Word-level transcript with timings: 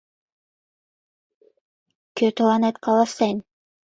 Кӧ 2.17 2.27
тыланет 2.35 2.75
каласен? 2.85 3.35